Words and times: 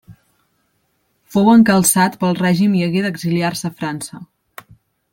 Fou 1.35 1.51
encalçat 1.53 2.17
pel 2.23 2.35
règim 2.41 2.75
i 2.79 2.83
hagué 2.89 3.07
d'exiliar-se 3.07 3.71
a 3.71 3.75
França. 3.83 4.27